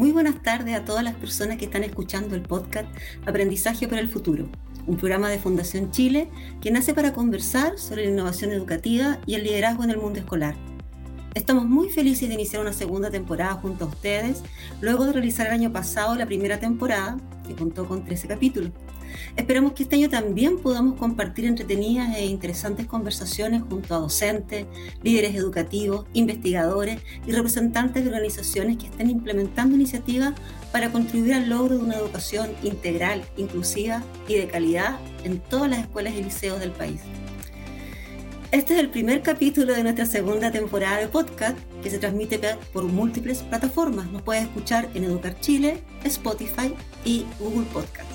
[0.00, 2.88] Muy buenas tardes a todas las personas que están escuchando el podcast
[3.26, 4.48] Aprendizaje para el Futuro,
[4.86, 6.30] un programa de Fundación Chile
[6.62, 10.54] que nace para conversar sobre la innovación educativa y el liderazgo en el mundo escolar.
[11.34, 14.42] Estamos muy felices de iniciar una segunda temporada junto a ustedes,
[14.80, 18.70] luego de realizar el año pasado la primera temporada, que contó con 13 capítulos.
[19.36, 24.66] Esperamos que este año también podamos compartir entretenidas e interesantes conversaciones junto a docentes,
[25.02, 30.34] líderes educativos, investigadores y representantes de organizaciones que estén implementando iniciativas
[30.72, 35.80] para contribuir al logro de una educación integral, inclusiva y de calidad en todas las
[35.80, 37.00] escuelas y liceos del país.
[38.52, 42.40] Este es el primer capítulo de nuestra segunda temporada de podcast que se transmite
[42.72, 44.10] por múltiples plataformas.
[44.10, 46.74] Nos puedes escuchar en Educar Chile, Spotify
[47.04, 48.09] y Google Podcast.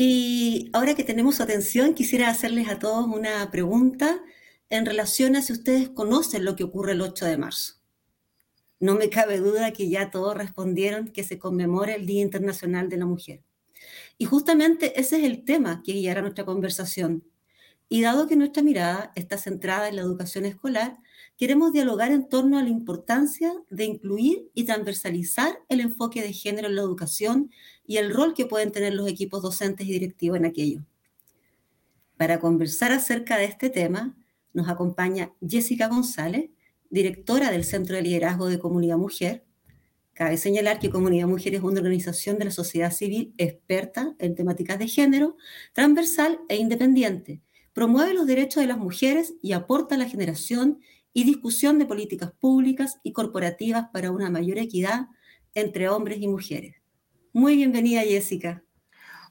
[0.00, 4.22] Y ahora que tenemos su atención, quisiera hacerles a todos una pregunta
[4.70, 7.74] en relación a si ustedes conocen lo que ocurre el 8 de marzo.
[8.78, 12.96] No me cabe duda que ya todos respondieron que se conmemora el Día Internacional de
[12.96, 13.42] la Mujer.
[14.18, 17.24] Y justamente ese es el tema que guiará nuestra conversación.
[17.88, 20.96] Y dado que nuestra mirada está centrada en la educación escolar,
[21.36, 26.68] queremos dialogar en torno a la importancia de incluir y transversalizar el enfoque de género
[26.68, 27.50] en la educación
[27.88, 30.84] y el rol que pueden tener los equipos docentes y directivos en aquello.
[32.18, 34.14] Para conversar acerca de este tema,
[34.52, 36.50] nos acompaña Jessica González,
[36.90, 39.44] directora del Centro de Liderazgo de Comunidad Mujer.
[40.12, 44.78] Cabe señalar que Comunidad Mujer es una organización de la sociedad civil experta en temáticas
[44.78, 45.36] de género,
[45.72, 47.40] transversal e independiente.
[47.72, 50.80] Promueve los derechos de las mujeres y aporta la generación
[51.14, 55.06] y discusión de políticas públicas y corporativas para una mayor equidad
[55.54, 56.77] entre hombres y mujeres.
[57.38, 58.64] Muy bienvenida, Jessica.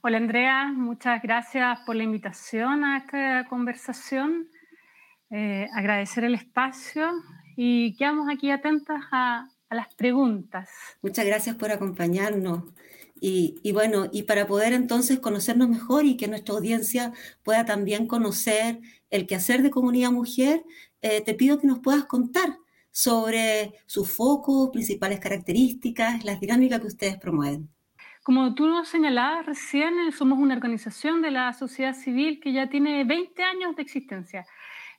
[0.02, 0.72] Hola, Andrea.
[0.74, 4.48] Muchas gracias por la invitación a esta conversación.
[5.30, 7.12] Eh, agradecer el espacio
[7.58, 10.70] y quedamos aquí atentas a, a las preguntas.
[11.02, 12.64] Muchas gracias por acompañarnos.
[13.20, 17.12] Y, bueno, y para poder entonces conocernos mejor y que nuestra audiencia
[17.44, 18.80] pueda también conocer
[19.10, 20.64] el quehacer de Comunidad Mujer,
[21.02, 22.58] eh, te pido que nos puedas contar
[22.90, 27.70] sobre sus focos, principales características, las dinámicas que ustedes promueven.
[28.28, 33.06] Como tú nos señalabas recién, somos una organización de la sociedad civil que ya tiene
[33.06, 34.46] 20 años de existencia.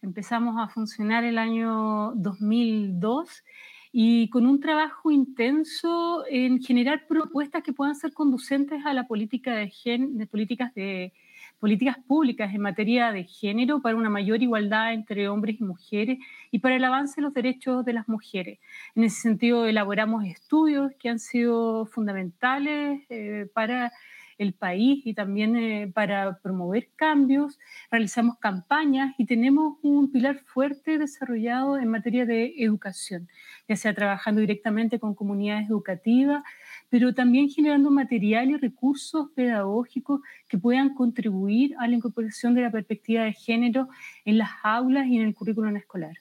[0.00, 3.44] Empezamos a funcionar el año 2002
[3.92, 9.54] y con un trabajo intenso en generar propuestas que puedan ser conducentes a la política
[9.54, 9.70] de,
[10.08, 11.12] de políticas de
[11.60, 16.18] políticas públicas en materia de género para una mayor igualdad entre hombres y mujeres
[16.50, 18.58] y para el avance de los derechos de las mujeres.
[18.94, 23.92] En ese sentido, elaboramos estudios que han sido fundamentales eh, para
[24.38, 27.58] el país y también eh, para promover cambios,
[27.90, 33.28] realizamos campañas y tenemos un pilar fuerte desarrollado en materia de educación,
[33.68, 36.44] ya sea trabajando directamente con comunidades educativas,
[36.88, 42.70] pero también generando material y recursos pedagógicos que puedan contribuir a la incorporación de la
[42.70, 43.88] perspectiva de género
[44.24, 46.14] en las aulas y en el currículum escolar.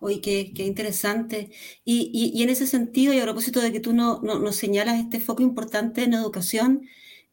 [0.00, 1.50] Uy, qué, qué interesante.
[1.84, 5.20] Y, y, en ese sentido, y a propósito de que tú nos no, señalas este
[5.20, 6.88] foco importante en educación,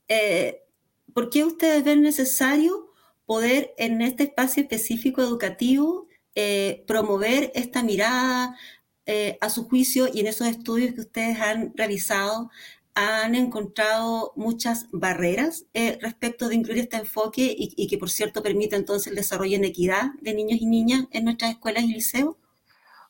[0.09, 0.63] eh,
[1.13, 2.91] ¿por qué ustedes ven necesario
[3.25, 8.57] poder en este espacio específico educativo eh, promover esta mirada
[9.05, 12.49] eh, a su juicio y en esos estudios que ustedes han realizado
[12.95, 15.65] han encontrado muchas barreras
[16.01, 19.65] respecto de incluir este enfoque y, y, que por cierto permite entonces el desarrollo en
[19.65, 22.35] equidad de niños y niñas en nuestras escuelas y liceos?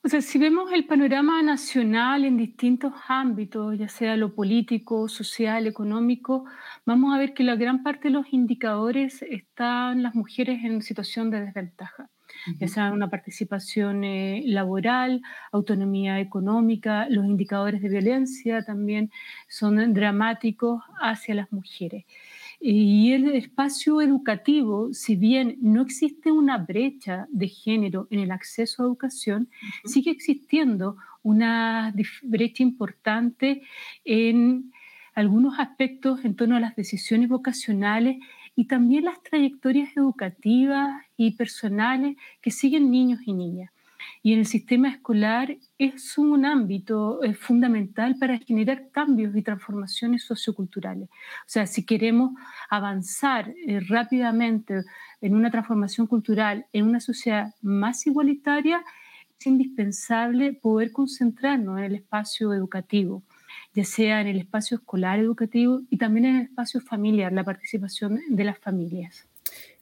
[0.07, 5.67] O sea, si vemos el panorama nacional en distintos ámbitos, ya sea lo político, social,
[5.67, 6.45] económico,
[6.85, 11.29] vamos a ver que la gran parte de los indicadores están las mujeres en situación
[11.29, 12.09] de desventaja,
[12.57, 19.11] ya sea una participación eh, laboral, autonomía económica, los indicadores de violencia también
[19.49, 22.05] son dramáticos hacia las mujeres.
[22.59, 28.81] Y el espacio educativo, si bien no existe una brecha de género en el acceso
[28.81, 29.49] a educación,
[29.85, 31.93] sigue existiendo una
[32.23, 33.61] brecha importante
[34.05, 34.71] en
[35.13, 38.17] algunos aspectos en torno a las decisiones vocacionales
[38.55, 43.71] y también las trayectorias educativas y personales que siguen niños y niñas
[44.23, 50.23] y en el sistema escolar es un ámbito eh, fundamental para generar cambios y transformaciones
[50.23, 51.09] socioculturales.
[51.09, 52.31] O sea, si queremos
[52.69, 54.83] avanzar eh, rápidamente
[55.21, 58.83] en una transformación cultural en una sociedad más igualitaria,
[59.39, 63.23] es indispensable poder concentrarnos en el espacio educativo
[63.73, 68.19] ya sea en el espacio escolar educativo y también en el espacio familiar, la participación
[68.29, 69.27] de las familias.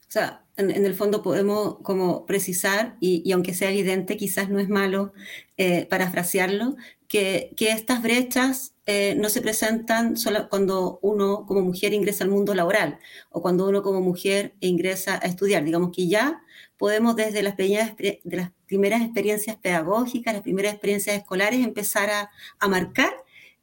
[0.08, 4.68] O sea, en, el fondo podemos como precisar, y, aunque sea evidente, quizás no es
[4.68, 5.12] malo
[5.56, 6.76] eh, parafrasearlo,
[7.08, 12.30] que, que, estas brechas eh, no se presentan solo cuando uno como mujer ingresa al
[12.30, 12.98] mundo laboral
[13.30, 15.64] o cuando uno como mujer ingresa a estudiar.
[15.64, 16.42] Digamos que ya
[16.76, 22.30] podemos desde las primeras, de las primeras experiencias pedagógicas, las primeras experiencias escolares, empezar a,
[22.58, 23.12] a marcar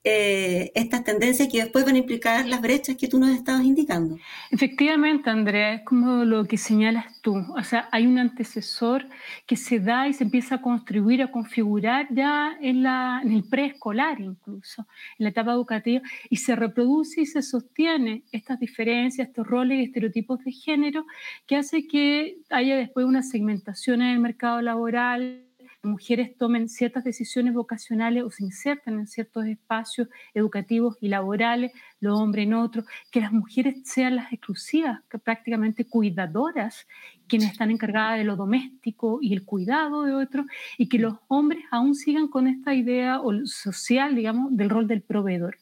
[0.05, 4.17] eh, estas tendencias que después van a implicar las brechas que tú nos estabas indicando.
[4.51, 7.38] Efectivamente, Andrea, es como lo que señalas tú.
[7.55, 9.07] O sea, hay un antecesor
[9.45, 13.44] que se da y se empieza a construir, a configurar ya en, la, en el
[13.45, 14.85] preescolar incluso,
[15.17, 19.83] en la etapa educativa, y se reproduce y se sostiene estas diferencias, estos roles y
[19.83, 21.05] estereotipos de género
[21.47, 25.44] que hace que haya después una segmentación en el mercado laboral
[25.83, 32.19] mujeres tomen ciertas decisiones vocacionales o se inserten en ciertos espacios educativos y laborales, los
[32.19, 36.88] hombres en otros, que las mujeres sean las exclusivas, que prácticamente cuidadoras,
[37.27, 40.45] quienes están encargadas de lo doméstico y el cuidado de otros,
[40.77, 45.57] y que los hombres aún sigan con esta idea social, digamos, del rol del proveedor.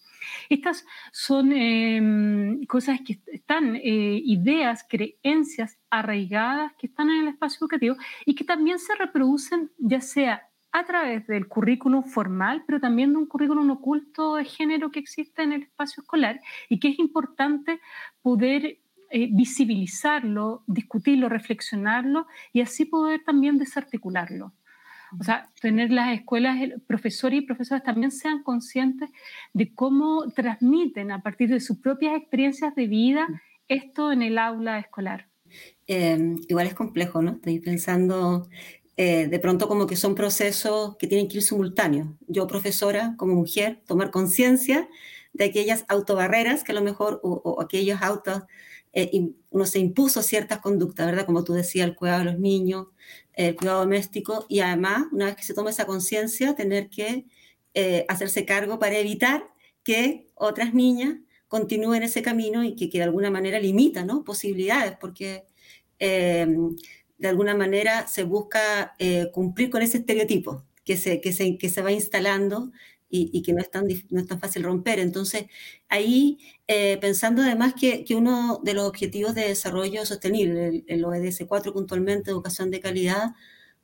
[0.49, 7.59] Estas son em, cosas que están, eh, ideas, creencias arraigadas que están en el espacio
[7.61, 7.95] educativo
[8.25, 13.17] y que también se reproducen ya sea a través del currículum formal, pero también de
[13.17, 16.39] un currículum oculto de género que existe en el espacio escolar
[16.69, 17.81] y que es importante
[18.21, 18.79] poder
[19.09, 24.53] eh, visibilizarlo, discutirlo, reflexionarlo y así poder también desarticularlo.
[25.19, 29.09] O sea, tener las escuelas, profesores y profesoras también sean conscientes
[29.53, 33.27] de cómo transmiten a partir de sus propias experiencias de vida
[33.67, 35.27] esto en el aula escolar.
[35.87, 37.31] Em, igual es complejo, ¿no?
[37.31, 38.47] Estoy pensando
[38.97, 42.09] eh, de pronto como que son procesos que tienen que ir simultáneos.
[42.27, 44.87] Yo, profesora, como mujer, tomar conciencia
[45.33, 48.43] de aquellas autobarreras que a lo mejor, o, aquellos autos,
[48.93, 51.25] eh, uno se impuso ciertas conductas, ¿verdad?
[51.25, 52.88] Como tú decías, el cuidado de los niños,
[53.33, 57.25] el cuidado doméstico, y además, una vez que se toma esa conciencia, tener que
[57.73, 59.43] eh, hacerse cargo para evitar
[59.83, 61.15] que otras niñas
[61.47, 65.45] continúen ese camino y que, de alguna manera limita posibilidades, porque
[65.99, 66.47] eh,
[67.17, 68.95] de alguna manera se busca
[69.33, 70.65] cumplir con ese estereotipo
[70.97, 72.71] se, que se va instalando
[73.11, 74.99] y, que no es, tan, no es tan fácil romper.
[74.99, 75.45] Entonces,
[75.89, 81.43] ahí, eh, pensando además que, que, uno de los objetivos de desarrollo sostenible, el, ODS
[81.47, 83.35] 4 puntualmente, educación de calidad,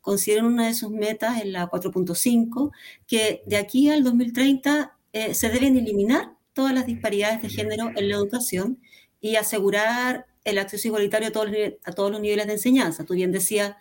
[0.01, 2.71] consideran una de sus metas en la 4.5,
[3.07, 8.09] que de aquí al 2030 eh, se deben eliminar todas las disparidades de género en
[8.09, 8.79] la educación
[9.19, 11.49] y asegurar el acceso igualitario a todos,
[11.83, 13.03] a todos los niveles de enseñanza.
[13.03, 13.75] Tú bien decías,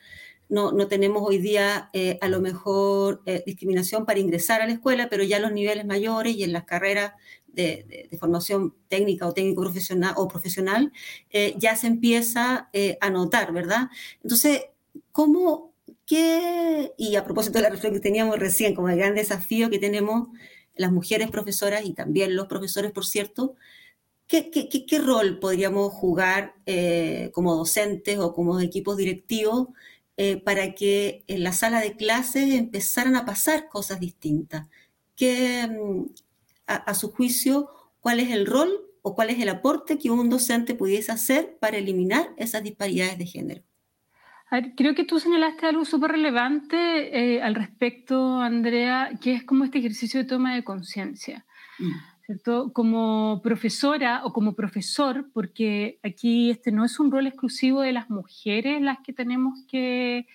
[0.49, 4.73] no, no tenemos hoy día eh, a lo mejor eh, discriminación para ingresar a la
[4.73, 7.13] escuela, pero ya los niveles mayores y en las carreras
[7.49, 10.93] de, formación técnica o técnico profesional o profesional
[11.31, 12.71] eh, ya se empieza
[13.01, 13.89] a notar, ¿verdad?
[14.23, 14.67] Entonces,
[15.11, 15.73] ¿cómo,
[16.05, 19.79] qué, y a propósito de la reflexión que teníamos recién, como el gran desafío que
[19.79, 20.29] tenemos
[20.77, 23.55] las mujeres profesoras y también los profesores, por cierto,
[24.29, 26.57] ¿Qué, qué, qué, rol podríamos jugar
[27.33, 29.69] como docentes o como equipos directivos
[30.19, 34.67] eh, para que en la sala de clases empezaran a pasar cosas distintas.
[35.15, 36.05] Que, mm,
[36.67, 37.69] a, su juicio,
[38.01, 38.71] ¿cuál es el rol
[39.03, 43.27] o cuál es el aporte que un docente pudiese hacer para eliminar esas disparidades de
[43.27, 43.63] género?
[44.77, 46.77] creo que tú señalaste algo súper relevante
[47.37, 51.45] eh, al respecto, Andrea, que es como este ejercicio de toma de conciencia.
[51.79, 51.91] Mm.
[52.73, 58.11] Como profesora o como profesor, porque aquí este no es un rol exclusivo de las
[58.11, 60.27] mujeres las que tenemos que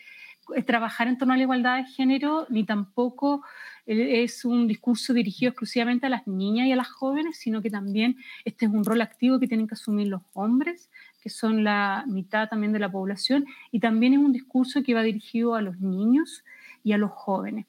[0.56, 3.44] eh, trabajar en torno a la igualdad de género, ni tampoco
[3.86, 7.70] eh, es un discurso dirigido exclusivamente a las niñas y a las jóvenes, sino que
[7.70, 10.90] también este es un rol activo que tienen que asumir los hombres,
[11.22, 15.04] que son la mitad también de la población, y también es un discurso que va
[15.04, 16.46] dirigido a los niños
[16.84, 17.66] y a los jóvenes.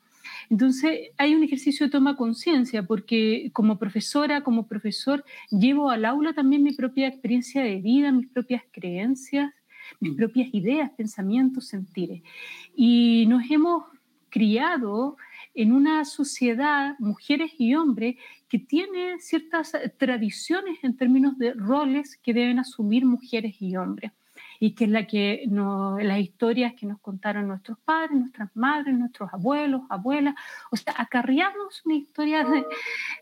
[0.51, 6.33] Entonces, hay un ejercicio de toma conciencia, porque como profesora, como profesor, llevo al aula
[6.33, 9.53] también mi propia experiencia de vida, mis propias creencias,
[10.01, 10.17] mis mm.
[10.17, 12.23] propias ideas, pensamientos, sentires.
[12.75, 13.85] Y nos hemos
[14.31, 15.17] criado
[15.55, 18.17] en una sociedad, mujeres y hombres,
[18.49, 24.13] que tiene ciertas tradiciones en términos de roles que deben asumir mujeres y hombres
[24.63, 29.29] y que es la que las historias que nos contaron nuestros padres, nuestras madres, nuestros
[29.33, 30.37] abuelos, abuelas,
[30.71, 32.65] o sea, acarreamos una historia de,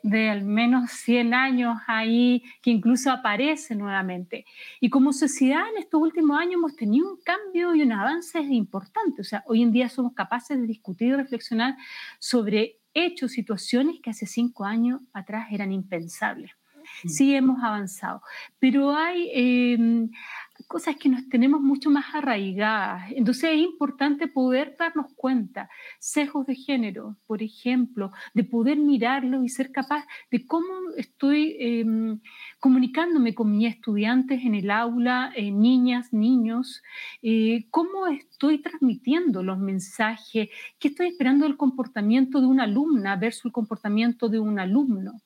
[0.02, 4.44] de al menos 100 años ahí que incluso aparece nuevamente.
[4.80, 9.22] Y como sociedad en estos últimos años hemos tenido un cambio y un avance importante,
[9.22, 11.74] o sea, hoy en día somos capaces de discutir y reflexionar
[12.18, 16.50] sobre hechos, situaciones que hace cinco años atrás eran impensables.
[17.06, 18.22] Sí hemos avanzado,
[18.58, 20.10] pero hay, em,
[20.66, 23.10] cosas que nos tenemos mucho más arraigadas.
[23.10, 29.48] Entonces es importante poder darnos cuenta, sesgos de género, por ejemplo, de poder mirarlo y
[29.48, 32.20] ser capaz de cómo estoy em,
[32.58, 36.82] comunicándome con mis estudiantes en el aula, eh, niñas, niños,
[37.22, 40.48] eh, cómo estoy transmitiendo los mensajes,
[40.78, 45.20] qué estoy esperando del comportamiento de una alumna versus el comportamiento de un alumno.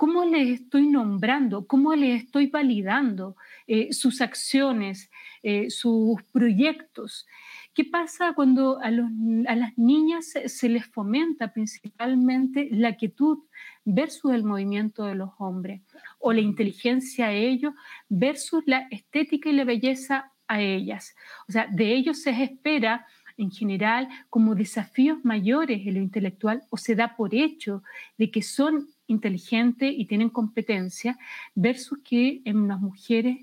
[0.00, 1.66] ¿Cómo les estoy nombrando?
[1.66, 5.10] ¿Cómo les estoy validando eh, sus acciones,
[5.42, 7.26] eh, sus proyectos?
[7.74, 13.40] ¿Qué pasa cuando a, las niñas se, les fomenta principalmente la quietud
[13.84, 15.82] versus el movimiento de los hombres
[16.18, 17.74] o la inteligencia a ellos
[18.08, 21.14] versus la estética y la belleza a ellas?
[21.46, 26.78] O sea, de ellos se espera en general como desafíos mayores en lo intelectual o
[26.78, 27.82] se da por hecho
[28.16, 31.18] de que son inteligentes y tienen competencia,
[31.54, 33.38] versus que en las mujeres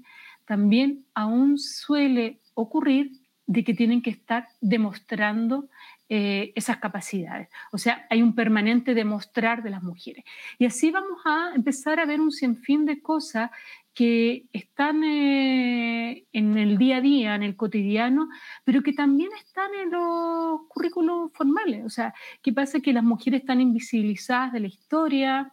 [0.46, 3.12] también aún suele ocurrir
[3.46, 5.70] de que tienen que estar demostrando
[6.10, 7.50] eh, esas capacidades.
[7.72, 10.24] O sea, hay un permanente demostrar de las mujeres.
[10.58, 13.52] Y así vamos a empezar a ver un sinfín de cosas
[13.94, 18.30] que están eh, en el día a día, en el cotidiano,
[18.64, 21.84] pero que también están en los currículos formales.
[21.84, 22.80] O sea, ¿qué pasa?
[22.80, 25.52] Que las mujeres están invisibilizadas de la historia,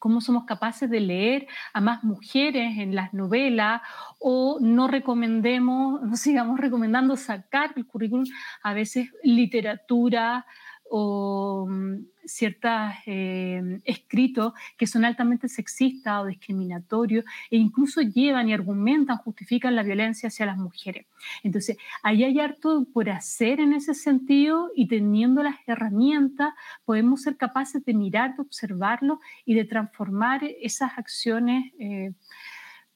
[0.00, 3.82] cómo somos capaces de leer a más mujeres en las novelas
[4.18, 8.24] o no recomendemos, no sigamos recomendando sacar del currículum
[8.64, 10.44] a veces literatura
[10.90, 12.70] o mm, ciertos
[13.06, 19.82] eh, escritos que son altamente sexistas o discriminatorios e incluso llevan y argumentan, justifican la
[19.82, 21.06] violencia hacia las mujeres.
[21.42, 26.52] Entonces, ahí hay harto por hacer en ese sentido y teniendo las herramientas
[26.84, 31.72] podemos ser capaces de mirar, de observarlo y de transformar esas acciones.
[31.78, 32.12] Eh,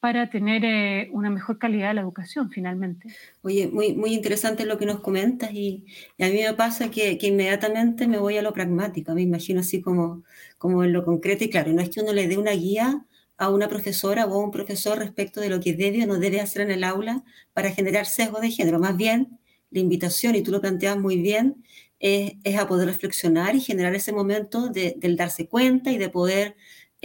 [0.04, 3.08] para tener eh, una mejor calidad de la educación finalmente.
[3.40, 5.86] Oye, muy, muy interesante lo que nos comentas y,
[6.18, 9.80] a mí me pasa que, que, inmediatamente me voy a lo pragmático, me imagino así
[9.80, 10.22] como,
[10.58, 13.06] como en lo concreto y claro, no es que uno le dé una guía
[13.38, 16.42] a una profesora o a un profesor respecto de lo que debe o no debe
[16.42, 19.38] hacer en el aula para generar sesgo de género, más bien
[19.70, 21.64] la invitación, y tú lo planteas muy bien,
[21.98, 26.10] es, es a poder reflexionar y generar ese momento de, del darse cuenta y de
[26.10, 26.56] poder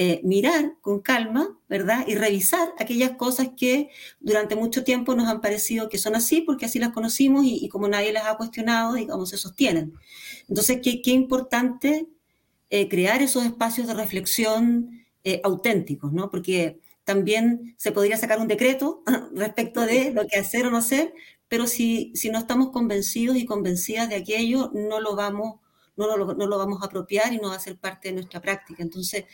[0.02, 2.06] eh, mirar con calma, ¿verdad?
[2.08, 3.90] Y revisar aquellas cosas que
[4.22, 7.90] durante mucho tiempo nos han parecido que son así, porque así las conocimos y, como
[7.90, 9.94] nadie las ha cuestionado, digamos, se sostienen.
[10.48, 12.08] Entonces, qué, qué importante
[12.70, 16.30] eh, crear esos espacios de reflexión eh, auténticos, ¿no?
[16.30, 19.04] Porque también se podría sacar un decreto
[19.36, 21.14] respecto de lo que hacer o no hacer,
[21.50, 25.60] pero si, si no estamos convencidos y convencidas de aquello, no lo vamos
[26.08, 28.42] no lo, no lo, vamos a apropiar y no va a ser parte de nuestra
[28.42, 28.82] práctica.
[28.82, 29.26] Entonces,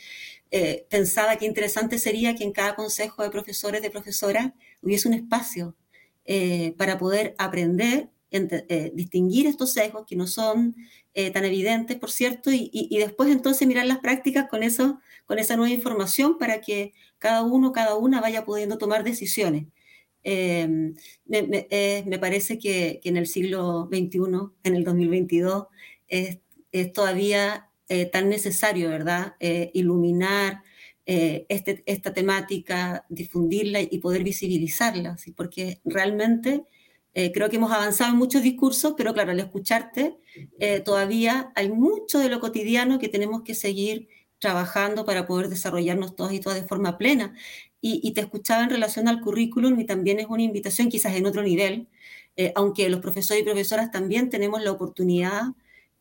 [0.50, 5.14] eh, pensaba que interesante sería que en cada consejo de profesores, de profesoras, hubiese un
[5.14, 5.76] espacio
[6.24, 10.76] eh, para poder aprender, eh, distinguir estos sesgos que no son
[11.32, 15.72] tan evidentes, por cierto, y, después entonces mirar las prácticas con, eso, con esa nueva
[15.72, 19.64] información para que cada uno, cada una vaya pudiendo tomar decisiones.
[20.22, 20.94] Me,
[21.24, 24.18] me, parece que, que, en el siglo XXI,
[24.64, 25.68] en el 2022,
[26.08, 26.38] es,
[26.80, 29.36] es todavía eh, tan necesario, ¿verdad?
[29.38, 30.62] Eh, iluminar
[31.06, 35.32] eh, este, esta temática, difundirla y poder visibilizarla, ¿sí?
[35.32, 36.64] porque realmente
[37.32, 40.18] creo que hemos avanzado en muchos discursos, pero claro, al escucharte,
[40.84, 46.34] todavía hay mucho de lo cotidiano que tenemos que seguir trabajando para poder desarrollarnos todos
[46.34, 47.34] y todas de forma plena.
[47.80, 51.24] Y, y, te escuchaba en relación al currículum y también es una invitación, quizás en
[51.24, 51.88] otro nivel,
[52.54, 55.54] aunque los profesores y profesoras también tenemos la oportunidad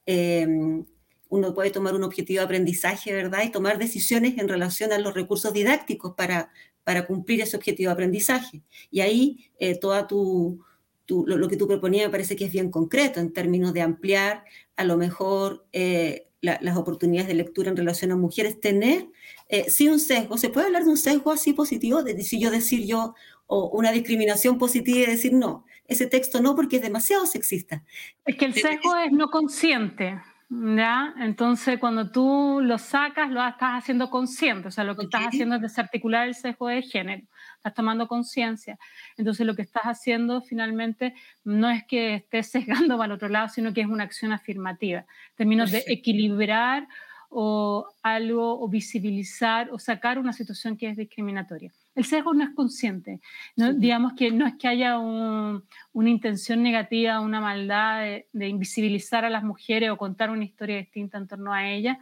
[0.08, 3.44] uno puede tomar un objetivo de aprendizaje, ¿verdad?
[3.44, 6.52] Y tomar decisiones en relación a los recursos didácticos para,
[6.84, 8.62] para cumplir ese objetivo de aprendizaje.
[8.92, 10.64] Y ahí eh, toda tu,
[11.08, 14.46] lo, que tú proponías me parece que es bien concreto en términos de ampliar
[14.76, 19.08] a lo mejor eh, las oportunidades de lectura en relación a mujeres, tener
[19.50, 22.86] eh, sí un sesgo, se puede hablar de un sesgo así positivo, si yo decir
[22.86, 23.16] yo,
[23.48, 27.84] o una discriminación positiva y decir no, ese texto no porque es demasiado sexista.
[28.26, 30.20] Es que el sesgo es no consciente.
[30.50, 31.14] ¿ya?
[31.20, 35.56] Entonces, cuando tú lo sacas, lo estás haciendo consciente, o sea, lo que estás haciendo
[35.56, 37.24] es desarticular el sesgo de género,
[37.58, 38.78] estás tomando conciencia.
[39.18, 43.50] Entonces, lo que estás haciendo finalmente no es que estés sesgando para el otro lado,
[43.50, 46.88] sino que es una acción afirmativa, en términos de equilibrar
[47.30, 51.72] o algo, o visibilizar o sacar una situación que es discriminatoria.
[51.96, 53.22] El sesgo no es consciente.
[53.56, 53.74] ¿no?
[53.74, 55.64] Digamos que no es que haya una
[56.10, 58.02] intención negativa, una maldad
[58.34, 61.98] de, invisibilizar a las mujeres o contar una historia distinta en torno a ellas,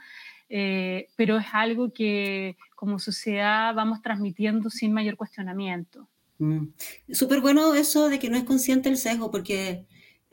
[0.49, 6.09] eh, pero es algo que como sociedad vamos transmitiendo sin mayor cuestionamiento.
[6.39, 6.67] Mm.
[7.11, 9.85] Súper bueno eso de que no es consciente el sesgo, porque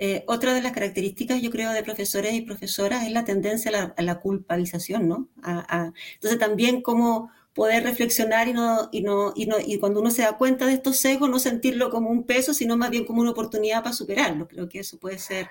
[0.03, 4.03] eh, otra de las características, yo creo, de profesores y profesoras es la tendencia a
[4.03, 5.29] la, culpabilización, ¿no?
[5.45, 10.23] entonces también cómo poder reflexionar y no, y no, y no, y cuando uno se
[10.23, 13.31] da cuenta de estos sesgos, no sentirlo como un peso, sino más bien como una
[13.31, 14.49] oportunidad para superarlo.
[14.49, 15.49] Creo que eso puede ser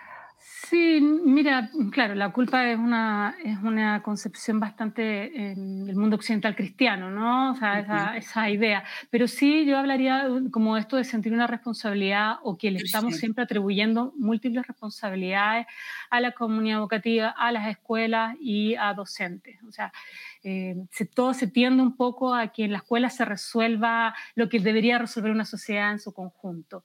[0.69, 6.55] Sí, mira, claro, la culpa es una, es una concepción bastante en el mundo occidental
[6.55, 7.53] cristiano, ¿no?
[7.53, 8.83] O sea, esa, esa, idea.
[9.09, 13.45] Pero sí, yo hablaría como esto de sentir una responsabilidad o que le estamos siempre
[13.45, 15.65] atribuyendo múltiples responsabilidades
[16.09, 19.58] a la comunidad educativa, a las escuelas y a docentes.
[19.69, 19.91] O sea,
[20.43, 24.49] eh, se, todo se tiende un poco a que en la escuela se resuelva lo
[24.49, 26.83] que debería resolver una sociedad en su conjunto.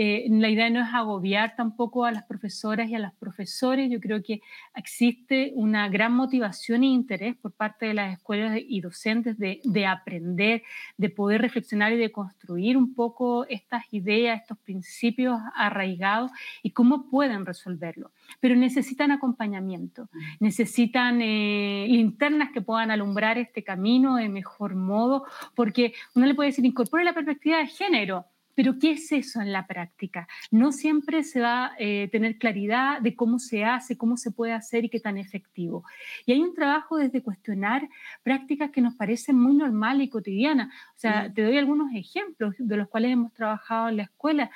[0.00, 3.90] Eh, la idea no es agobiar tampoco a las profesoras y a los profesores.
[3.90, 4.40] Yo creo que
[4.76, 9.86] existe una gran motivación e interés por parte de las escuelas y docentes de, de
[9.86, 10.62] aprender,
[10.98, 16.30] de poder reflexionar y de construir un poco estas ideas, estos principios arraigados
[16.62, 18.12] y cómo pueden resolverlo.
[18.38, 20.18] Pero necesitan acompañamiento, mm.
[20.38, 25.24] necesitan eh, linternas que puedan alumbrar este camino de mejor modo,
[25.56, 28.26] porque uno le puede decir, incorpore la perspectiva de género
[28.58, 30.26] pero ¿qué es eso en la práctica?
[30.50, 34.52] No siempre se va a eh, tener claridad de cómo se hace, cómo se puede
[34.52, 35.84] hacer y qué tan efectivo.
[36.26, 37.88] Y hay un trabajo desde cuestionar
[38.24, 40.74] prácticas que nos parecen muy normal y cotidianas.
[40.96, 44.50] O sea, te doy algunos ejemplos de los cuales hemos trabajado en la escuela.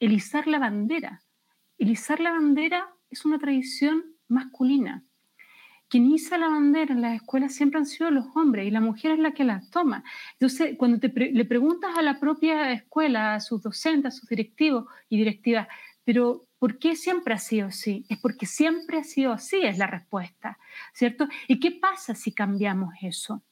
[0.00, 1.22] Elizar la bandera.
[1.78, 5.04] Elizar la bandera es una tradición masculina
[5.88, 9.12] quien iza la bandera en las escuelas siempre han sido los hombres y la mujer
[9.12, 10.04] es la que las toma.
[10.32, 15.18] Entonces, cuando le preguntas a la propia escuela, a sus docentes, a sus directivos y
[15.18, 15.68] directivas,
[16.04, 18.04] pero ¿por qué siempre ha sido así?
[18.08, 20.58] Es porque siempre ha sido así, es la respuesta,
[20.92, 21.28] ¿cierto?
[21.46, 23.42] ¿Y qué pasa si cambiamos eso?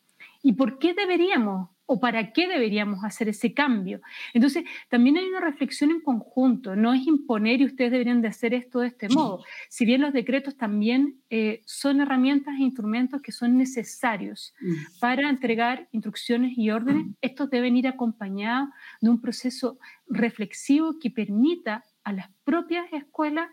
[0.46, 4.00] ¿Y por qué deberíamos o para qué deberíamos hacer ese cambio.
[4.34, 8.54] Entonces, también hay una reflexión en conjunto, no es imponer y ustedes deberían de hacer
[8.54, 9.44] esto de este modo.
[9.68, 14.74] Si bien los decretos también eh, son herramientas e instrumentos que son necesarios mm.
[15.00, 18.68] para entregar instrucciones y órdenes, estos deben ir acompañados
[19.00, 23.48] de un proceso reflexivo que permita a las propias escuelas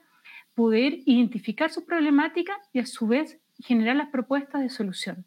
[0.56, 5.26] poder identificar sus problemáticas y a su vez generar las propuestas de solución.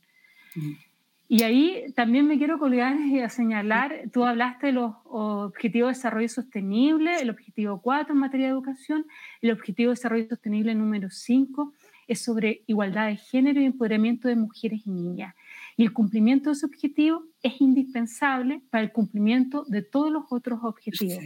[1.28, 5.94] Y ahí también me quiero colgar y a señalar, tú hablaste de los objetivos de
[5.94, 9.06] desarrollo sostenible, el objetivo 4 en materia de educación,
[9.42, 11.72] el objetivo de desarrollo sostenible número 5
[12.06, 15.34] es sobre igualdad de género y empoderamiento de mujeres y niñas.
[15.76, 20.60] Y el cumplimiento de ese objetivo es indispensable para el cumplimiento de todos los otros
[20.62, 21.24] objetivos.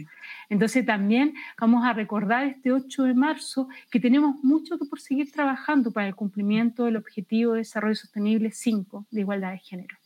[0.49, 5.31] Entonces también vamos a recordar este 8 de marzo que tenemos mucho que por seguir
[5.31, 9.97] trabajando para el cumplimiento del objetivo de desarrollo sostenible 5 de igualdad de género.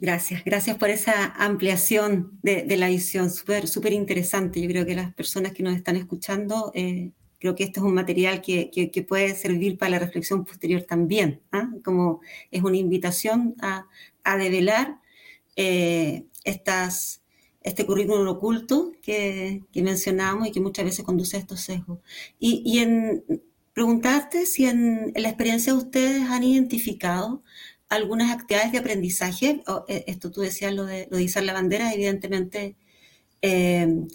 [0.00, 4.62] Gracias, gracias por esa ampliación de, la visión, súper súper interesante.
[4.62, 7.94] Yo creo que las personas que nos están escuchando eh, creo que este es un
[7.94, 11.70] material que, que, puede servir para la reflexión posterior también, ¿ah?
[11.82, 13.88] como es una invitación a,
[14.22, 15.00] a develar
[15.56, 17.22] eh, estas,
[17.62, 21.98] este currículum oculto que, que, mencionamos y que muchas veces conduce a estos sesgos.
[22.38, 23.24] Y, y en
[23.72, 27.42] preguntarte si en, la experiencia de ustedes han identificado
[27.88, 31.92] algunas actividades de aprendizaje, eh, esto tú decías lo de, lo de izar la bandera,
[31.92, 32.76] evidentemente...
[33.42, 34.06] Eh,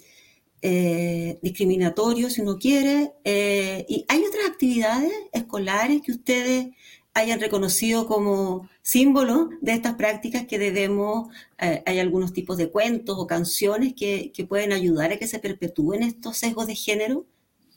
[0.67, 3.11] eh, discriminatorio, si uno quiere.
[3.23, 6.69] Eh, ¿Y hay otras actividades escolares que ustedes
[7.13, 13.15] hayan reconocido como símbolo de estas prácticas que debemos, eh, hay algunos tipos de cuentos
[13.19, 17.27] o canciones que, que, pueden ayudar a que se perpetúen estos sesgos de género?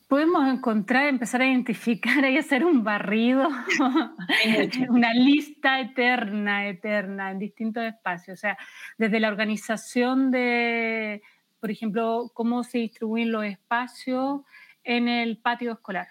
[0.09, 3.47] Podemos encontrar, empezar a identificar y hacer un barrido,
[4.89, 8.39] una lista eterna, eterna, en distintos espacios.
[8.39, 8.57] O sea,
[8.97, 11.21] desde la organización de
[11.61, 14.43] por ejemplo, cómo se distribuyen los espacios
[14.85, 16.09] en el patio escolar.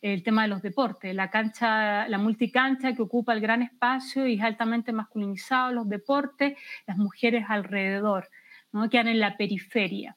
[0.00, 4.34] El tema de los deportes, la cancha, la multicancha que ocupa el gran espacio y
[4.34, 8.28] es altamente masculinizado, los deportes, las mujeres alrededor,
[8.72, 8.88] ¿no?
[8.88, 10.16] quedan en la periferia.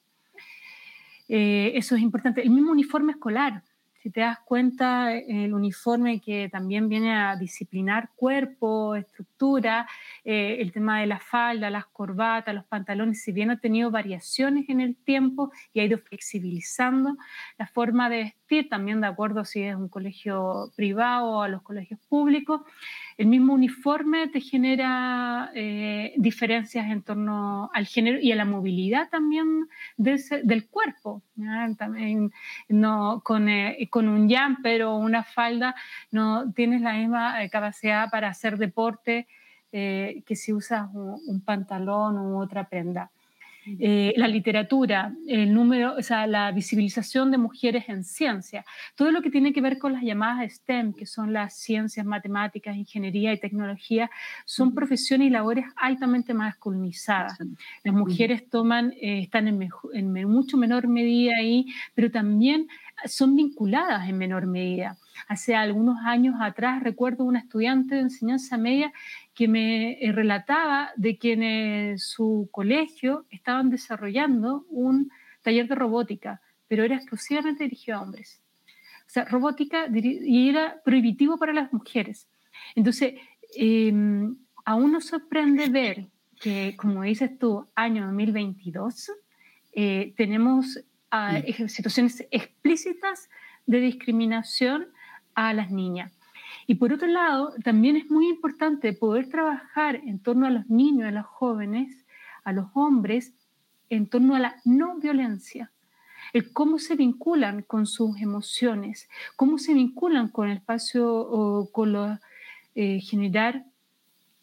[1.28, 2.42] Eh, eso es importante.
[2.42, 3.64] El mismo uniforme escolar,
[4.02, 9.88] si te das cuenta, el uniforme que también viene a disciplinar cuerpo, estructura,
[10.24, 14.70] eh, el tema de la falda, las corbatas, los pantalones, si bien ha tenido variaciones
[14.70, 17.18] en el tiempo y ha ido flexibilizando
[17.58, 21.62] la forma de vestir, también de acuerdo si es un colegio privado o a los
[21.62, 22.62] colegios públicos,
[23.18, 29.10] el mismo uniforme te genera eh, diferencias en torno al género y a la movilidad
[29.10, 31.24] también del cuerpo.
[31.78, 32.32] También
[32.70, 35.76] no, con, eh, con, un jumper o una falda
[36.12, 39.28] no tienes la misma eh, capacidad para hacer deporte
[39.70, 43.12] que si usas un, pantalón u otra prenda.
[43.80, 48.64] Eh, la literatura, el número, o sea, la visibilización de mujeres en ciencia,
[48.96, 52.76] todo lo que tiene que ver con las llamadas STEM, que son las ciencias, matemáticas,
[52.76, 54.10] ingeniería y tecnología,
[54.46, 57.38] son profesiones y labores altamente masculinizadas.
[57.84, 62.68] Las mujeres toman, eh, están en, en mucho menor medida ahí, pero también
[63.06, 64.98] son vinculadas en menor medida.
[65.28, 68.92] Hace algunos años atrás recuerdo una estudiante de enseñanza media
[69.38, 75.12] que me eh, relataba de que en su colegio estaban desarrollando un
[75.44, 78.42] taller de robótica, pero era exclusivamente dirigido a hombres.
[79.06, 82.28] O sea, robótica y era prohibitivo para las mujeres.
[82.74, 83.14] Entonces,
[83.56, 83.94] eh,
[84.66, 86.08] aún nos sorprende ver
[86.42, 89.12] que, como dices tú, año 2022,
[89.74, 93.30] eh, tenemos ah, situaciones explícitas
[93.68, 94.88] de discriminación
[95.36, 96.17] a las niñas.
[96.70, 101.08] Y por otro lado, también es muy importante poder trabajar en torno a los niños,
[101.08, 102.06] a los jóvenes,
[102.44, 103.34] a los hombres,
[103.90, 105.72] en torno a la no violencia.
[106.34, 111.94] El cómo se vinculan con sus emociones, cómo se vinculan con el espacio o con
[111.94, 112.20] lo,
[112.76, 113.64] eh, generar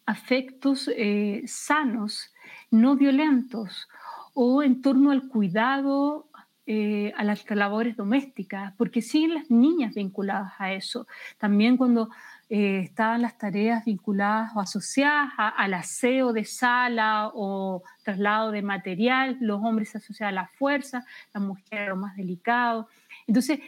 [0.07, 2.33] afectos eh, sanos,
[2.71, 3.87] no violentos,
[4.33, 6.27] o en torno al cuidado
[6.67, 11.07] eh, a las labores domésticas, porque siguen las niñas vinculadas a eso.
[11.37, 12.09] También cuando
[12.49, 19.37] eh, estaban las tareas vinculadas o asociadas al aseo de sala o traslado de material,
[19.41, 22.87] los hombres se asocian a la fuerza, las mujeres a lo más delicado.
[23.27, 23.59] Entonces,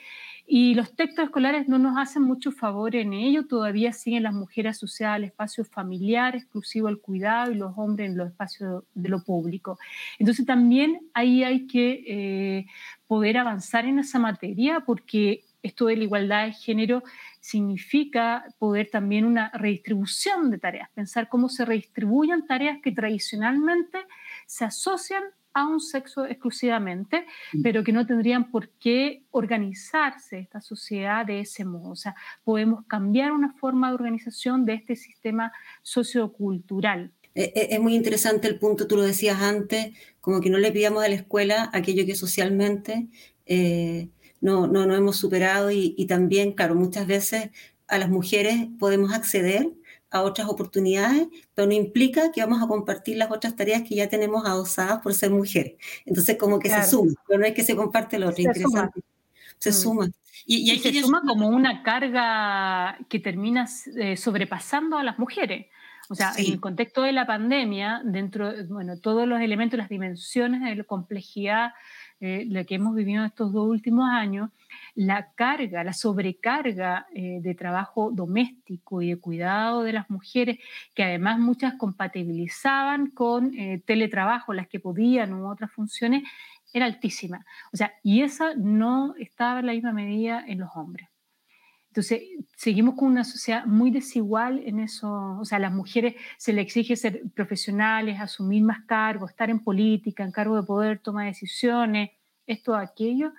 [0.49, 4.77] y los textos escolares no nos hacen mucho favor en ello, todavía siguen las mujeres
[4.77, 9.21] asociadas al espacio familiar, exclusivo al cuidado, y los hombres en los espacios de lo
[9.25, 9.77] público.
[10.17, 12.65] Entonces también ahí hay que eh,
[13.07, 17.03] poder avanzar en esa materia porque esto de la igualdad de género
[17.41, 23.99] significa poder también una redistribución de tareas, pensar cómo se redistribuyen tareas que tradicionalmente
[24.45, 25.23] se asocian
[25.57, 27.63] a un sexo exclusivamente, mm.
[27.63, 31.89] pero que no tendrían por qué organizarse esta sociedad de ese modo.
[31.89, 37.11] O sea, podemos cambiar una forma de organización de este sistema sociocultural.
[37.33, 40.71] Eh, eh, es muy interesante el punto, tú lo decías antes, como que no le
[40.71, 43.07] pidamos a la escuela aquello que socialmente
[43.47, 47.49] eh, no, no, no, hemos superado y, y, también, claro, muchas veces
[47.87, 49.71] a las mujeres podemos acceder
[50.09, 54.07] a otras oportunidades, pero no implica que vamos a compartir las otras tareas que ya
[54.07, 55.73] tenemos adosadas por ser mujeres.
[56.05, 59.01] Entonces, como que se suma, pero no es que se comparte lo otro, se interesante.
[59.01, 59.57] Suma.
[59.59, 59.73] Se mm.
[59.73, 60.09] suma.
[60.45, 63.67] Y, y, se suma como una carga que termina
[63.97, 65.67] eh, sobrepasando a las mujeres.
[66.09, 70.61] O sea, en el contexto de la pandemia, dentro, bueno, todos los elementos, las dimensiones
[70.61, 71.73] de la complejidad,
[72.21, 74.49] eh, la que hemos vivido estos dos últimos años,
[74.97, 80.57] la carga, la sobrecarga eh, de trabajo doméstico y de cuidado de las mujeres,
[80.95, 86.23] que además muchas compatibilizaban con eh, teletrabajo, las que podían u otras funciones,
[86.73, 87.45] era altísima.
[87.71, 91.07] O sea, y esa no estaba en la misma medida en los hombres.
[91.89, 92.23] Entonces,
[92.55, 95.37] seguimos con una sociedad muy desigual en eso.
[95.39, 99.59] O sea, a las mujeres se les exige ser profesionales, asumir más cargos, estar en
[99.59, 102.09] política, en cargo de poder, tomar decisiones,
[102.47, 103.31] esto, aquello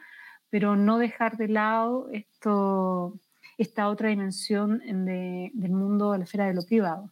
[0.51, 3.19] pero no dejar de lado esto,
[3.59, 7.11] esta otra dimensión del mundo de la esfera de lo privado.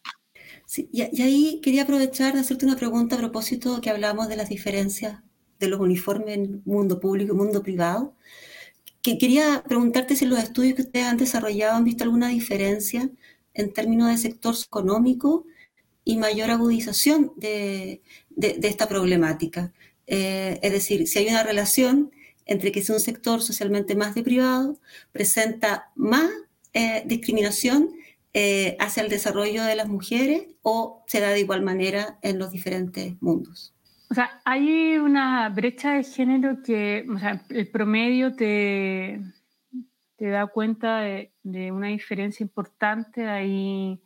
[0.65, 4.49] Sí, y, ahí quería aprovechar de hacerte una pregunta a propósito que hablamos de las
[4.49, 5.21] diferencias
[5.59, 8.15] de los uniformes en mundo público y mundo privado.
[9.03, 13.09] Que quería preguntarte si los estudios que ustedes han desarrollado han visto alguna diferencia
[13.55, 15.47] en términos de sector económico
[16.05, 19.73] y mayor agudización de, de, esta problemática.
[20.07, 22.13] Eh, es decir, si hay una relación
[22.47, 24.79] entre que es un sector socialmente más deprivado,
[25.13, 26.31] presenta más
[26.73, 27.91] eh, discriminación
[28.33, 32.51] eh, hacia el desarrollo de las mujeres o se da de igual manera en los
[32.51, 33.75] diferentes mundos.
[34.09, 39.21] O sea, hay una brecha de género que, o sea, el promedio te,
[40.19, 44.01] da cuenta de, de una diferencia importante ahí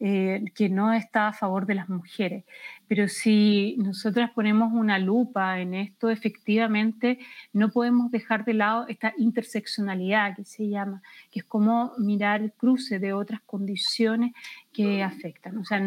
[0.00, 2.44] eh, que no está a favor de las mujeres.
[2.88, 7.18] Pero si nosotras ponemos una lupa en esto, efectivamente
[7.52, 12.52] no podemos dejar de lado esta interseccionalidad que se llama, que es como mirar el
[12.52, 14.32] cruce de otras condiciones
[14.72, 15.58] que afectan.
[15.58, 15.82] O sea,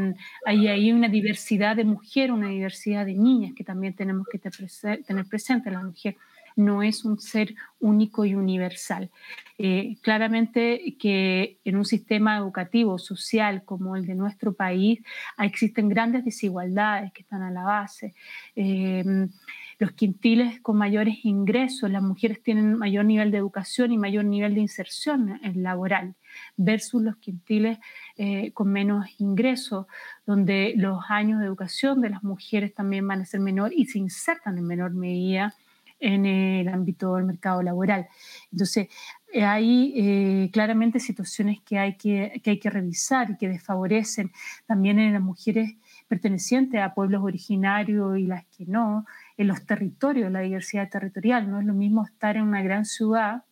[0.46, 5.26] hay, hay una diversidad de mujeres, una diversidad de niñas que también tenemos que tener
[5.26, 5.72] presente.
[5.72, 6.18] La mujer
[6.56, 9.10] no es un ser único y universal.
[9.58, 15.02] Eh, claramente que en un sistema educativo, social como el de nuestro país,
[15.38, 18.16] existen grandes desigualdades que están a la base.
[18.56, 19.04] Eh,
[19.82, 24.54] los quintiles con mayores ingresos, las mujeres tienen mayor nivel de educación y mayor nivel
[24.54, 26.14] de inserción laboral,
[26.56, 27.80] versus los quintiles
[28.16, 29.88] eh, con menos ingresos,
[30.24, 33.98] donde los años de educación de las mujeres también van a ser menor y se
[33.98, 35.56] insertan en menor medida
[36.02, 38.08] en el ámbito del mercado laboral.
[38.52, 38.90] Entonces,
[39.32, 44.32] eh, hay eh, claramente situaciones que hay que, que hay que revisar y que desfavorecen
[44.66, 45.76] también en las mujeres
[46.10, 49.06] pertenecientes a pueblos originarios y las que no,
[49.38, 51.50] en los territorios, la diversidad territorial.
[51.50, 53.44] No es lo mismo estar en una gran ciudad,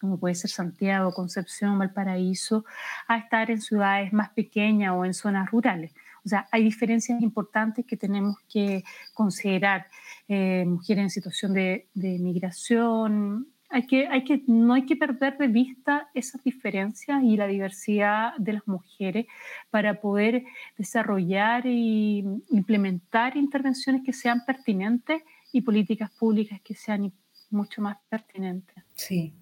[0.00, 2.64] como puede ser Santiago, Concepción, Valparaíso,
[3.08, 5.92] a estar en ciudades más pequeñas o en zonas rurales.
[6.24, 8.82] O sea, hay diferencias importantes que tenemos que
[9.12, 9.86] considerar.
[10.28, 15.48] Eh, mujeres en situación de, migración, hay que, hay que, no hay que perder de
[15.48, 19.26] vista esas diferencias y la diversidad de las mujeres
[19.70, 20.44] para poder
[20.78, 27.12] desarrollar e implementar intervenciones que sean pertinentes y políticas públicas que sean
[27.50, 28.82] mucho más pertinentes.
[28.94, 29.34] Sí,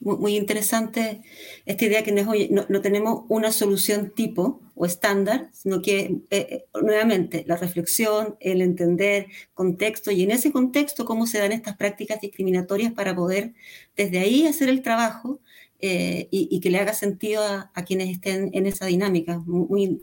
[0.00, 1.20] muy, interesante
[1.66, 2.32] esta idea que no,
[2.68, 8.62] no, tenemos una solución tipo o estándar, sino que eh, eh, nuevamente la reflexión, el
[8.62, 13.52] entender contexto y en ese contexto cómo se dan estas prácticas discriminatorias para poder
[13.94, 15.38] desde ahí hacer el trabajo
[15.80, 19.38] eh, y, que le haga sentido a, quienes estén en esa dinámica.
[19.38, 20.02] Muy,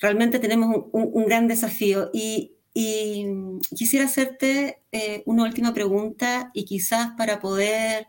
[0.00, 2.52] realmente tenemos un, gran desafío y,
[3.74, 4.80] quisiera hacerte
[5.24, 8.08] una última pregunta y quizás para poder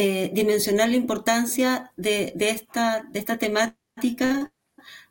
[0.00, 4.52] eh, dimensionar la importancia de, esta, de esta temática,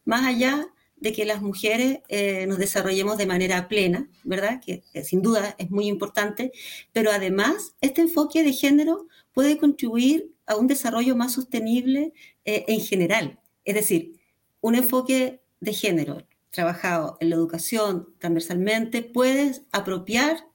[0.06, 4.62] más allá de que las mujeres eh, nos desarrollemos de manera plena, ¿verdad?
[4.66, 6.54] Que, sin duda es muy importante,
[6.94, 12.14] pero además este enfoque de género puede contribuir a un desarrollo más sostenible
[12.46, 13.42] eh, en general.
[13.66, 14.14] Es decir,
[14.62, 20.48] un enfoque de género trabajado en la educación transversalmente puede apropiar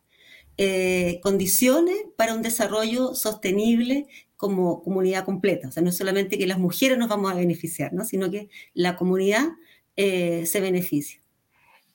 [0.58, 5.68] eh, condiciones para un desarrollo sostenible como comunidad completa.
[5.68, 8.04] O sea, no es solamente que las mujeres nos vamos a beneficiar, ¿no?
[8.04, 9.48] sino que la comunidad
[9.96, 11.20] eh, se beneficia.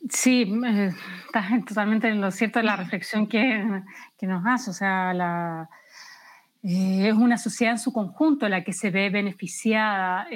[0.09, 0.91] Sí, eh,
[1.25, 3.63] está totalmente en lo cierto la reflexión que,
[4.21, 4.71] nos hace.
[4.71, 5.69] O sea,
[6.63, 10.27] es una sociedad en su conjunto la que se ve beneficiada,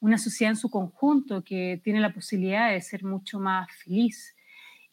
[0.00, 4.34] una sociedad en su conjunto que tiene la posibilidad de ser mucho más feliz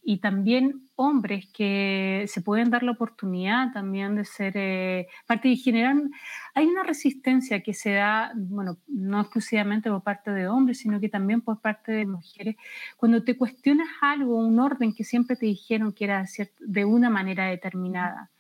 [0.09, 5.57] y también hombres que se pueden dar la oportunidad también de ser eh, parte y
[5.57, 6.11] generan,
[6.53, 11.09] hay una resistencia que se da, bueno, no exclusivamente por parte de hombres, sino que
[11.09, 12.55] también por parte de mujeres,
[12.95, 16.23] cuando te cuestionas algo, un orden que siempre te dijeron que era
[16.61, 18.31] de una manera determinada.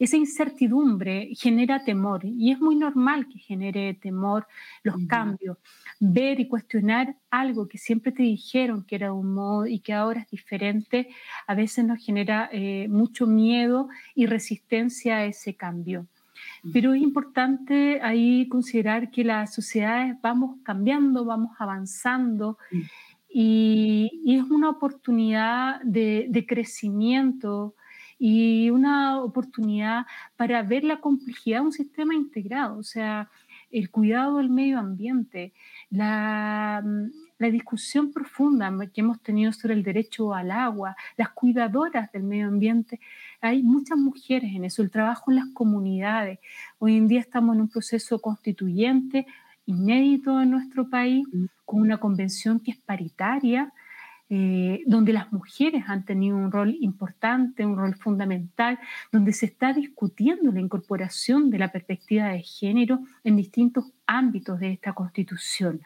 [0.00, 4.46] Esa incertidumbre genera temor y es muy normal que genere temor
[4.82, 5.58] los cambios.
[6.00, 10.22] Ver y cuestionar algo que siempre te dijeron que era un modo y que ahora
[10.22, 11.10] es diferente,
[11.46, 16.06] a veces nos genera eh, mucho miedo y resistencia a ese cambio.
[16.72, 22.56] Pero es importante ahí considerar que las sociedades vamos cambiando, vamos avanzando
[23.28, 27.74] y, es una oportunidad de, de crecimiento,
[28.22, 30.04] y una oportunidad
[30.36, 33.30] para ver la complejidad de un sistema integrado, o sea,
[33.70, 35.54] el cuidado del medio ambiente,
[35.88, 36.84] la,
[37.38, 42.48] la discusión profunda que hemos tenido sobre el derecho al agua, las cuidadoras del medio
[42.48, 43.00] ambiente.
[43.40, 46.40] Hay muchas mujeres en eso, el trabajo en las comunidades.
[46.78, 49.26] Hoy en día estamos en un proceso constituyente
[49.64, 51.44] inédito en nuestro país, mm.
[51.64, 53.72] con una convención que es paritaria,
[54.32, 58.78] eh, donde las mujeres han tenido un rol importante, un rol fundamental,
[59.10, 64.72] donde se está discutiendo la incorporación de la perspectiva de género en distintos ámbitos de
[64.72, 65.80] esta constitución.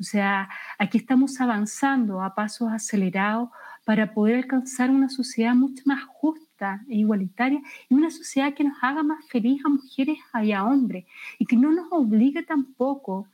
[0.00, 3.50] O sea, aquí estamos avanzando a pasos acelerados
[3.84, 8.78] para poder alcanzar una sociedad mucho más justa e igualitaria y una sociedad que nos
[8.80, 11.04] haga más feliz a mujeres y a hombres
[11.38, 13.28] y que no nos obligue tampoco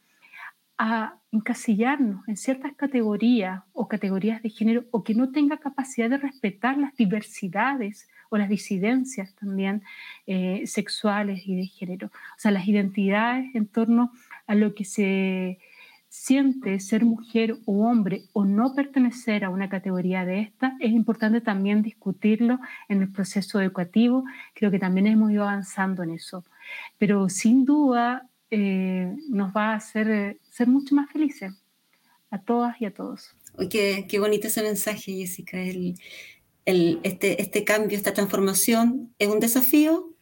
[0.79, 6.19] a encasillarnos en ciertas categorías o categorías de género o que no tenga capacidad de
[6.19, 9.83] respetar las diversidades o las disidencias también
[10.27, 12.07] eh, sexuales y de género.
[12.07, 14.12] O sea, las identidades en torno
[14.47, 15.59] a lo que se
[16.09, 21.41] siente ser mujer o hombre o no pertenecer a una categoría de esta, es importante
[21.41, 24.25] también discutirlo en el proceso educativo.
[24.55, 26.45] Creo que también hemos ido avanzando en eso.
[26.99, 31.53] Pero sin duda eh, nos va a hacer eh, ser mucho más felices
[32.31, 33.35] a todas y a todos.
[33.71, 35.61] qué, qué bonito ese mensaje, Jessica.
[35.61, 35.95] El,
[36.69, 40.15] el, este, este cambio, esta transformación es un desafío,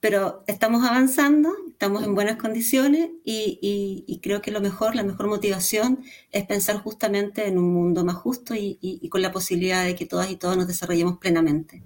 [0.00, 6.02] pero estamos avanzando, estamos en buenas condiciones y, creo que lo mejor, la mejor motivación
[6.32, 10.30] es pensar justamente en un mundo más justo y, con la posibilidad de que todas
[10.30, 11.82] y todos nos desarrollemos plenamente.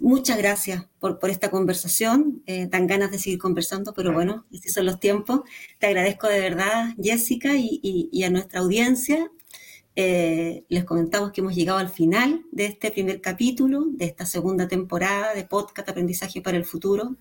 [0.00, 2.42] Muchas gracias por, esta conversación.
[2.46, 5.40] Eh, dan ganas de seguir conversando, pero bueno, estos son los tiempos.
[5.78, 9.30] Te agradezco de verdad, Jessica, y, a nuestra audiencia.
[9.96, 14.68] Eh, les comentamos que hemos llegado al final de este primer capítulo, de esta segunda
[14.68, 17.16] temporada de podcast Aprendizaje para el Futuro.